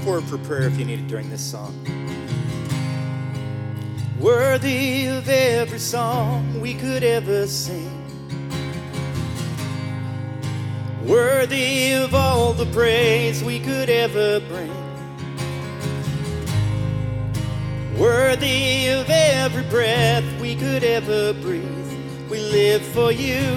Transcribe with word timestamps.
forward 0.00 0.24
for 0.24 0.38
prayer 0.38 0.62
if 0.62 0.78
you 0.78 0.84
need 0.84 1.00
it 1.00 1.08
during 1.08 1.28
this 1.30 1.42
song. 1.42 1.74
Worthy 4.18 5.06
of 5.06 5.28
every 5.28 5.78
song 5.78 6.60
we 6.60 6.74
could 6.74 7.02
ever 7.02 7.46
sing. 7.46 7.96
Worthy 11.04 11.92
of 11.92 12.14
all 12.14 12.52
the 12.52 12.66
praise 12.66 13.42
we 13.42 13.58
could 13.60 13.88
ever 13.88 14.40
bring. 14.40 14.72
Worthy 17.98 18.88
of 18.88 19.08
every 19.10 19.64
breath 19.64 20.24
we 20.40 20.54
could 20.56 20.84
ever 20.84 21.32
breathe. 21.34 22.30
We 22.30 22.38
live 22.40 22.82
for 22.82 23.12
you. 23.12 23.56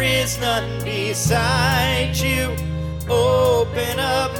There 0.00 0.22
is 0.22 0.38
none 0.40 0.82
beside 0.82 2.16
you. 2.16 2.56
Open 3.06 3.98
up 3.98 4.39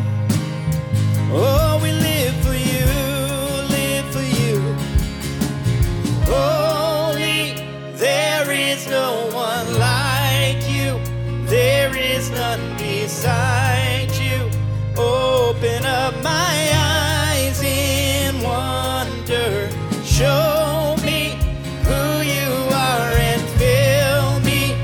Beside 13.11 14.09
you. 14.15 14.39
Open 14.97 15.85
up 15.85 16.13
my 16.23 16.71
eyes 16.73 17.61
in 17.61 18.41
wonder. 18.41 19.69
Show 20.05 20.95
me 21.03 21.35
who 21.87 22.03
you 22.35 22.49
are 22.71 23.11
and 23.29 23.41
fill 23.59 24.39
me 24.49 24.75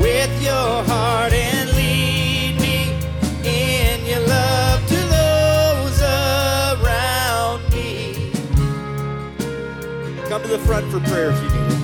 with 0.00 0.32
your 0.42 0.82
heart 0.84 1.34
and 1.34 1.70
lead 1.76 2.58
me 2.58 2.96
in 3.44 4.06
your 4.06 4.26
love 4.26 4.80
to 4.88 5.00
those 5.16 6.00
around 6.80 7.60
me. 7.74 8.32
Come 10.30 10.40
to 10.42 10.48
the 10.48 10.58
front 10.60 10.90
for 10.90 11.00
prayer 11.00 11.32
if 11.32 11.42
you 11.42 11.50
need 11.50 11.83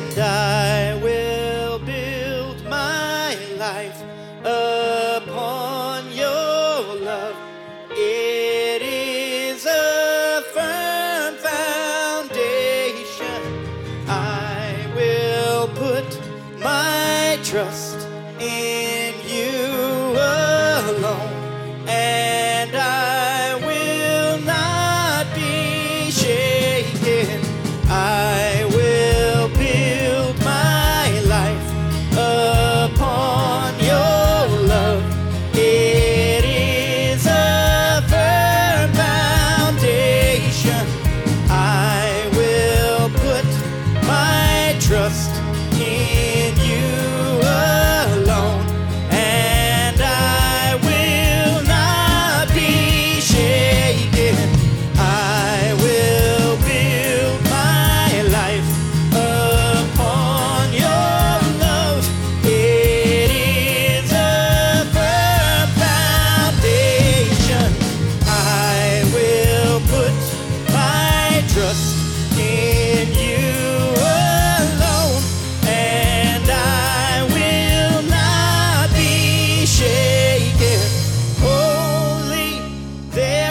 and 0.00 0.18
I 0.18 0.94
will 1.02 1.78
build 1.78 2.64
my 2.64 3.36
life 3.58 4.02
upon 4.40 6.10
your 6.12 6.96
love. 7.08 7.36
It 7.90 8.82
is 8.82 9.66
a 9.66 10.42
firm 10.54 11.34
foundation. 11.50 12.82
I 14.08 14.88
will 14.96 15.68
put 15.68 16.08
my 16.58 17.38
trust 17.42 17.98
in 18.40 18.79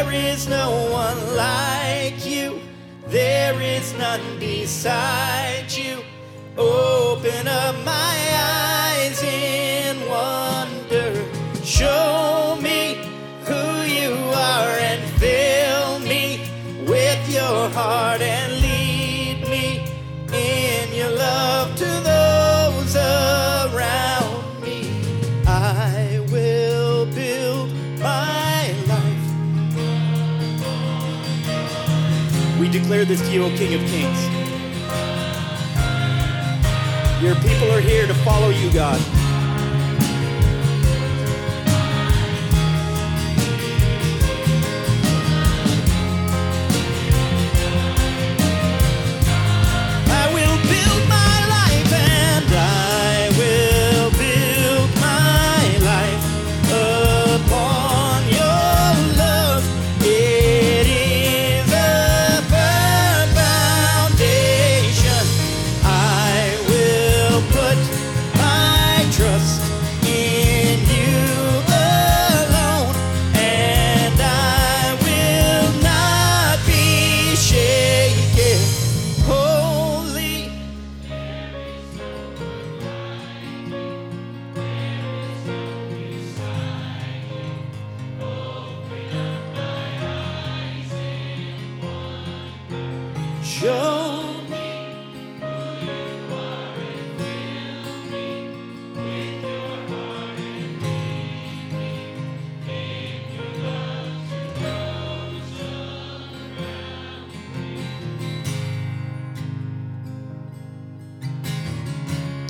there 0.10 0.32
is 0.34 0.48
no 0.48 0.90
one 0.92 1.36
like 1.36 2.26
you. 2.26 2.60
There 3.08 3.62
is 3.62 3.94
none 3.94 4.40
beside 4.40 5.72
you. 5.72 6.04
Open 6.58 7.48
up 7.48 7.76
my 7.86 8.16
eyes 8.34 8.69
Declare 32.72 33.06
this 33.06 33.20
to 33.22 33.32
you, 33.32 33.46
O 33.46 33.50
King 33.58 33.74
of 33.74 33.82
Kings. 33.90 34.24
Your 37.24 37.36
people 37.36 37.72
are 37.72 37.82
here 37.82 38.06
to 38.06 38.14
follow 38.14 38.50
you, 38.50 38.72
God. 38.72 39.19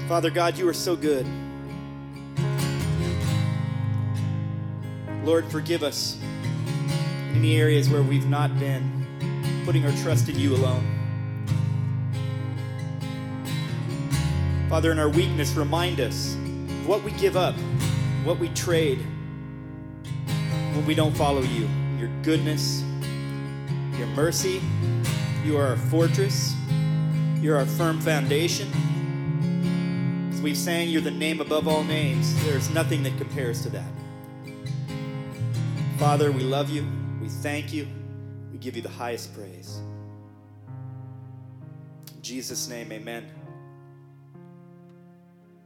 Father 0.09 0.31
God, 0.31 0.57
you 0.57 0.67
are 0.67 0.73
so 0.73 0.95
good. 0.95 1.23
Lord, 5.23 5.45
forgive 5.51 5.83
us 5.83 6.17
in 6.19 7.35
any 7.35 7.57
areas 7.57 7.91
where 7.91 8.01
we've 8.01 8.27
not 8.27 8.59
been 8.59 9.05
putting 9.65 9.85
our 9.85 9.91
trust 10.01 10.27
in 10.27 10.39
you 10.39 10.55
alone. 10.55 10.83
Father, 14.67 14.91
in 14.91 14.97
our 14.97 15.09
weakness, 15.09 15.53
remind 15.53 15.99
us 15.99 16.33
of 16.33 16.87
what 16.87 17.03
we 17.03 17.11
give 17.11 17.37
up, 17.37 17.53
what 18.23 18.39
we 18.39 18.49
trade 18.49 19.05
when 20.73 20.87
we 20.87 20.95
don't 20.95 21.15
follow 21.15 21.43
you. 21.43 21.69
Your 21.99 22.09
goodness, 22.23 22.81
your 23.95 24.07
mercy, 24.15 24.59
you 25.45 25.55
are 25.55 25.67
our 25.67 25.77
fortress, 25.77 26.55
you're 27.39 27.57
our 27.57 27.67
firm 27.67 27.99
foundation. 28.01 28.71
As 30.39 30.43
we've 30.43 30.57
sang, 30.57 30.87
you're 30.87 31.01
the 31.01 31.11
name 31.11 31.41
above 31.41 31.67
all 31.67 31.83
names. 31.83 32.33
There's 32.45 32.69
nothing 32.69 33.03
that 33.03 33.17
compares 33.17 33.61
to 33.63 33.69
that. 33.71 33.91
Father, 35.97 36.31
we 36.31 36.43
love 36.43 36.69
you. 36.69 36.87
We 37.21 37.27
thank 37.27 37.73
you. 37.73 37.85
We 38.49 38.57
give 38.57 38.77
you 38.77 38.81
the 38.81 38.87
highest 38.87 39.35
praise. 39.35 39.81
In 42.15 42.21
Jesus' 42.21 42.69
name, 42.69 42.89
amen. 42.93 43.29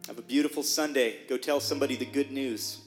Have 0.07 0.17
a 0.17 0.23
beautiful 0.23 0.63
Sunday. 0.63 1.17
Go 1.29 1.37
tell 1.37 1.59
somebody 1.59 1.95
the 1.95 2.05
good 2.05 2.31
news. 2.31 2.82